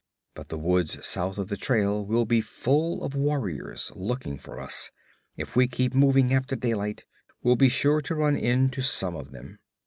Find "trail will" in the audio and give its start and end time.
1.57-2.25